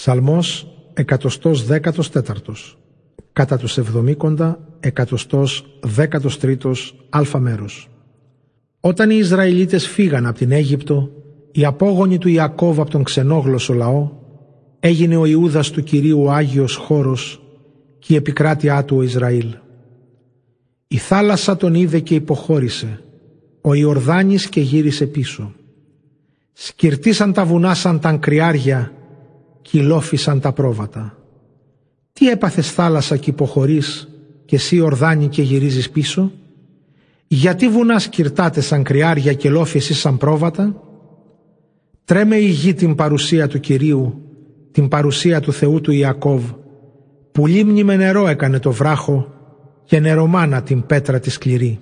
Ψαλμός 0.00 0.66
114 0.94 1.22
Κατά 3.32 3.58
τους 3.58 3.78
εβδομήκοντα 3.78 4.58
113 4.94 6.72
αλφα 7.08 7.38
μέρος 7.38 7.88
Όταν 8.80 9.10
οι 9.10 9.16
Ισραηλίτες 9.18 9.88
φύγαν 9.88 10.26
από 10.26 10.38
την 10.38 10.52
Αίγυπτο 10.52 11.10
οι 11.52 11.64
απόγονοι 11.64 12.18
του 12.18 12.28
Ιακώβ 12.28 12.80
από 12.80 12.90
τον 12.90 13.02
ξενόγλωσσο 13.02 13.74
λαό 13.74 14.10
έγινε 14.80 15.16
ο 15.16 15.26
Ιούδας 15.26 15.70
του 15.70 15.82
Κυρίου 15.82 16.30
Άγιος 16.30 16.74
χώρος 16.74 17.42
και 17.98 18.12
η 18.12 18.16
επικράτειά 18.16 18.84
του 18.84 18.96
ο 18.96 19.02
Ισραήλ. 19.02 19.54
Η 20.88 20.96
θάλασσα 20.96 21.56
τον 21.56 21.74
είδε 21.74 22.00
και 22.00 22.14
υποχώρησε, 22.14 23.02
ο 23.60 23.74
Ιορδάνης 23.74 24.48
και 24.48 24.60
γύρισε 24.60 25.06
πίσω. 25.06 25.52
Σκυρτήσαν 26.52 27.32
τα 27.32 27.44
βουνά 27.44 27.74
σαν 27.74 28.00
τα 28.00 28.12
κρυάρια, 28.12 28.92
κυλόφισαν 29.70 30.40
τα 30.40 30.52
πρόβατα. 30.52 31.16
Τι 32.12 32.28
έπαθες 32.28 32.72
θάλασσα 32.72 33.16
και 33.16 33.30
υποχωρείς 33.30 34.08
και 34.44 34.56
εσύ 34.56 34.80
Ορδάνη 34.80 35.28
και 35.28 35.42
γυρίζεις 35.42 35.90
πίσω; 35.90 36.32
Γιατί 37.26 37.68
βουνάς 37.68 38.02
σκυρτάτε 38.02 38.60
σαν 38.60 38.82
κρυάρια 38.82 39.32
και 39.32 39.50
λόφισες 39.50 39.98
σαν 39.98 40.16
πρόβατα; 40.16 40.82
Τρέμε 42.04 42.36
η 42.36 42.48
γη 42.48 42.74
την 42.74 42.94
παρουσία 42.94 43.48
του 43.48 43.60
Κυρίου, 43.60 44.22
την 44.72 44.88
παρουσία 44.88 45.40
του 45.40 45.52
Θεού 45.52 45.80
του 45.80 45.92
Ιακώβ, 45.92 46.42
που 47.32 47.46
λίμνη 47.46 47.84
με 47.84 47.96
νερό 47.96 48.28
έκανε 48.28 48.58
το 48.58 48.72
βράχο 48.72 49.34
και 49.84 50.00
νερομάνα 50.00 50.62
την 50.62 50.86
πέτρα 50.86 51.20
τη 51.20 51.30
σκληρή. 51.30 51.80